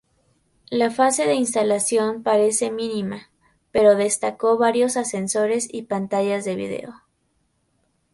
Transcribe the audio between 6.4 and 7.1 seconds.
de vídeo.